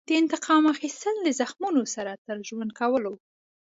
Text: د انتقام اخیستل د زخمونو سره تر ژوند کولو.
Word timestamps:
د 0.07 0.09
انتقام 0.21 0.63
اخیستل 0.73 1.15
د 1.23 1.29
زخمونو 1.39 1.83
سره 1.95 2.11
تر 2.25 2.37
ژوند 2.47 2.71
کولو. 2.79 3.13